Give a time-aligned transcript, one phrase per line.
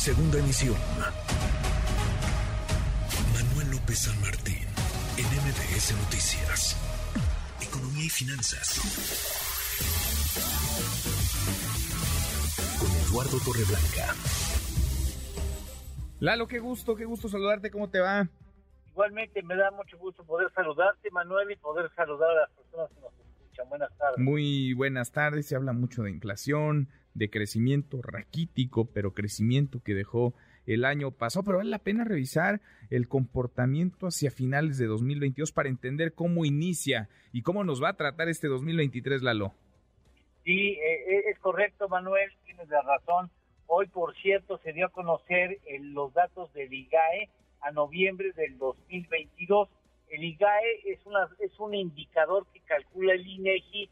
[0.00, 0.76] Segunda emisión.
[3.34, 4.66] Manuel López San Martín,
[5.18, 6.74] en MBS Noticias.
[7.60, 8.80] Economía y finanzas.
[12.78, 14.14] Con Eduardo Torreblanca.
[16.20, 18.26] Lalo, qué gusto, qué gusto saludarte, ¿cómo te va?
[18.86, 23.00] Igualmente me da mucho gusto poder saludarte, Manuel, y poder saludar a las personas que
[23.02, 23.12] nos
[23.68, 24.18] Buenas tardes.
[24.18, 30.34] Muy buenas tardes, se habla mucho de inflación, de crecimiento raquítico, pero crecimiento que dejó
[30.66, 32.60] el año pasado, pero vale la pena revisar
[32.90, 37.96] el comportamiento hacia finales de 2022 para entender cómo inicia y cómo nos va a
[37.96, 39.54] tratar este 2023, Lalo.
[40.44, 43.30] Sí, eh, es correcto, Manuel, tienes la razón.
[43.66, 47.28] Hoy, por cierto, se dio a conocer eh, los datos del IGAE
[47.60, 49.68] a noviembre del 2022.
[50.20, 53.88] El IGAE es, un indicador que calcula el INEGI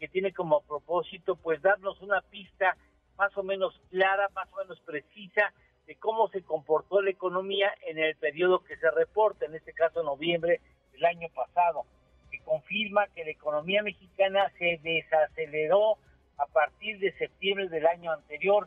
[0.00, 2.78] que tiene como propósito pues darnos una pista
[3.18, 5.52] más o menos clara, más o menos precisa
[5.86, 10.02] de cómo se comportó la economía en el periodo que se reporta, en este caso
[10.02, 11.84] noviembre del año pasado,
[12.30, 15.98] que confirma que la economía mexicana se desaceleró
[16.38, 18.66] a partir de septiembre del año anterior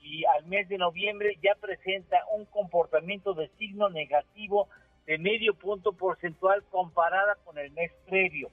[0.00, 4.68] y al mes de noviembre ya presenta un comportamiento de signo negativo
[5.06, 8.50] de medio punto porcentual comparada con el mes previo.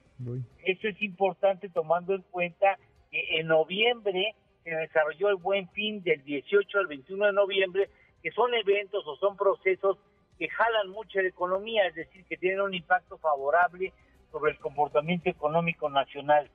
[0.64, 2.80] Eso es importante tomando en cuenta
[3.12, 7.90] que en noviembre se desarrolló el buen fin del 18 al 21 de noviembre,
[8.22, 9.98] que son eventos o son procesos
[10.38, 13.94] que jalan mucho la economía, es decir, que tienen un impacto favorable
[14.32, 16.50] sobre el comportamiento económico nacional.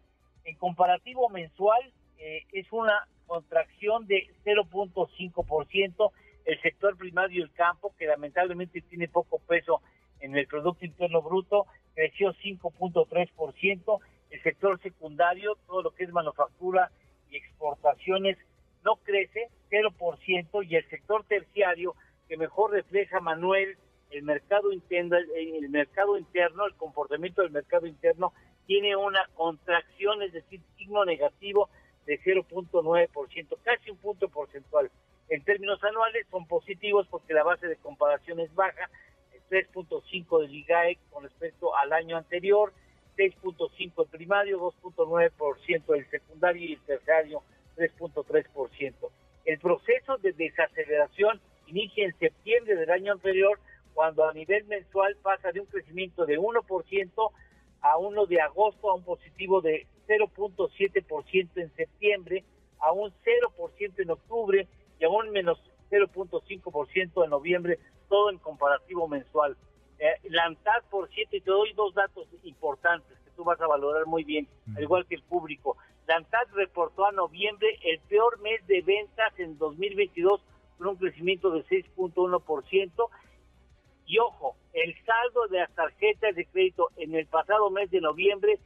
[0.44, 6.12] En comparativo mensual, eh, es una contracción de 0.5%,
[6.44, 9.80] el sector primario el campo, que lamentablemente tiene poco peso
[10.20, 13.98] en el Producto Interno Bruto, creció 5.3%,
[14.30, 16.90] el sector secundario, todo lo que es manufactura
[17.30, 18.38] y exportaciones,
[18.84, 21.94] no crece, 0%, y el sector terciario,
[22.28, 23.77] que mejor refleja, Manuel,
[24.10, 28.33] el mercado interno, el mercado interno, el comportamiento del mercado interno,
[28.67, 31.68] tiene una contracción, es decir, signo negativo
[32.06, 34.90] de 0.9%, casi un punto porcentual.
[35.32, 38.90] En términos anuales son positivos porque la base de comparación es baja,
[39.48, 42.74] 3.5 del IGAE con respecto al año anterior,
[43.16, 47.42] 6.5 el primario, 2.9% el secundario y el terciario
[47.78, 48.92] 3.3%.
[49.46, 53.58] El proceso de desaceleración inicia en septiembre del año anterior
[53.94, 57.30] cuando a nivel mensual pasa de un crecimiento de 1%
[57.80, 62.44] a uno de agosto a un positivo de 0.7% en septiembre,
[62.80, 64.68] a un 0% en octubre
[65.05, 69.57] a un menos 0.5% en noviembre, todo en comparativo mensual.
[69.98, 73.67] Eh, la ANTAD, por cierto, y te doy dos datos importantes que tú vas a
[73.67, 75.77] valorar muy bien, al igual que el público.
[76.07, 80.42] La ANTAD reportó a noviembre el peor mes de ventas en 2022
[80.79, 83.08] con un crecimiento de 6.1%.
[84.07, 88.58] Y ojo, el saldo de las tarjetas de crédito en el pasado mes de noviembre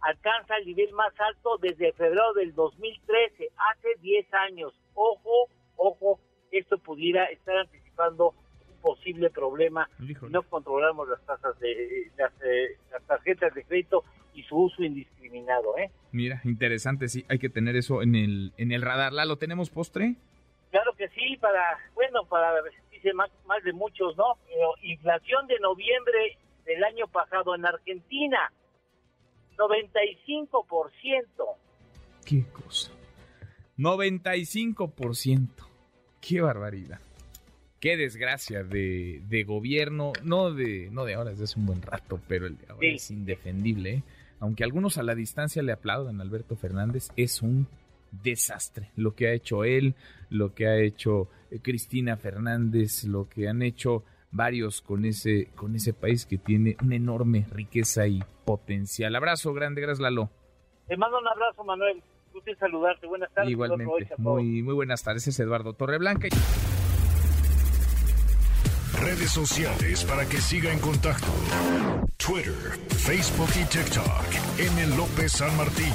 [0.00, 4.72] alcanza el nivel más alto desde febrero del 2013, hace 10 años.
[4.94, 5.48] Ojo,
[5.84, 8.34] ojo, esto pudiera estar anticipando
[8.68, 14.04] un posible problema si no controlamos las tasas de las, eh, las, tarjetas de crédito
[14.34, 15.90] y su uso indiscriminado, ¿eh?
[16.12, 19.12] Mira, interesante, sí, hay que tener eso en el en el radar.
[19.12, 20.16] ¿La tenemos postre?
[20.70, 22.52] Claro que sí, para bueno, para
[22.90, 24.38] dice más, más de muchos, ¿no?
[24.46, 28.50] Pero inflación de noviembre del año pasado en Argentina
[29.56, 30.90] 95%.
[32.24, 32.90] ¿Qué cosa?
[33.78, 35.73] 95%.
[36.26, 37.00] Qué barbaridad.
[37.80, 42.18] Qué desgracia de, de, gobierno, no de, no de ahora, desde hace un buen rato,
[42.26, 43.90] pero el de ahora es indefendible.
[43.92, 44.02] ¿eh?
[44.40, 47.66] Aunque algunos a la distancia le aplaudan a Alberto Fernández, es un
[48.10, 49.96] desastre lo que ha hecho él,
[50.30, 55.76] lo que ha hecho eh, Cristina Fernández, lo que han hecho varios con ese, con
[55.76, 59.14] ese país que tiene una enorme riqueza y potencial.
[59.14, 60.30] Abrazo grande, gracias Lalo.
[60.88, 62.02] Te mando un abrazo, Manuel.
[62.34, 63.06] Gusto saludarte.
[63.06, 63.52] Buenas tardes.
[63.52, 64.08] Igualmente.
[64.18, 65.26] Muy, muy buenas tardes.
[65.28, 66.26] Es Eduardo Torreblanca.
[69.00, 71.28] Redes sociales para que siga en contacto:
[72.16, 72.52] Twitter,
[72.88, 74.58] Facebook y TikTok.
[74.58, 74.96] M.
[74.96, 75.94] López San Martín.